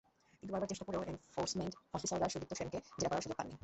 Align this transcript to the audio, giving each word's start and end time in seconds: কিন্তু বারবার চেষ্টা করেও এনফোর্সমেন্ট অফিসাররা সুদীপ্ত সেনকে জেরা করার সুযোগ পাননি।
কিন্তু 0.39 0.51
বারবার 0.53 0.69
চেষ্টা 0.71 0.85
করেও 0.87 1.01
এনফোর্সমেন্ট 1.03 1.73
অফিসাররা 1.93 2.27
সুদীপ্ত 2.29 2.53
সেনকে 2.53 2.77
জেরা 2.99 3.09
করার 3.11 3.23
সুযোগ 3.23 3.37
পাননি। 3.37 3.55